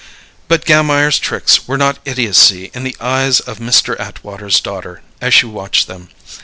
[0.47, 3.95] But Gammire's tricks were not idiocy in the eyes of Mr.
[3.99, 6.09] Atwater's daughter, as she watched them.